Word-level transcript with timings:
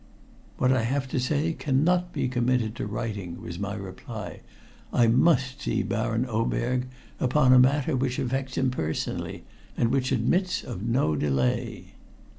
"What 0.57 0.71
I 0.71 0.81
have 0.81 1.07
to 1.09 1.19
say 1.19 1.53
cannot 1.53 2.11
be 2.11 2.27
committed 2.27 2.75
to 2.77 2.87
writing," 2.87 3.39
was 3.39 3.59
my 3.59 3.75
reply. 3.75 4.39
"I 4.91 5.05
must 5.05 5.61
see 5.61 5.83
Baron 5.83 6.25
Oberg 6.25 6.87
upon 7.19 7.53
a 7.53 7.59
matter 7.59 7.95
which 7.95 8.17
affects 8.17 8.57
him 8.57 8.71
personally, 8.71 9.43
and 9.77 9.91
which 9.91 10.11
admits 10.11 10.63
of 10.63 10.81
no 10.81 11.15
delay." 11.15 11.93